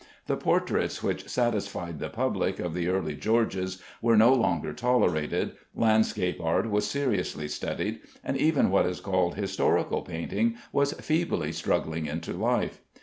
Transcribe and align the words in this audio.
The 0.25 0.35
portraits 0.35 1.03
which 1.03 1.29
satisfied 1.29 1.99
the 1.99 2.09
public 2.09 2.57
of 2.57 2.73
the 2.73 2.87
early 2.87 3.13
Georges 3.13 3.83
were 4.01 4.17
no 4.17 4.33
longer 4.33 4.73
tolerated. 4.73 5.51
Landscape 5.75 6.41
art 6.43 6.67
was 6.71 6.87
seriously 6.87 7.47
studied, 7.47 7.99
and 8.23 8.35
even 8.35 8.71
what 8.71 8.87
is 8.87 8.99
called 8.99 9.35
historical 9.35 10.01
painting 10.01 10.55
was 10.71 10.93
feebly 10.93 11.51
struggling 11.51 12.07
into 12.07 12.33
life. 12.33 12.81